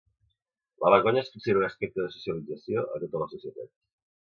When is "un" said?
1.61-1.67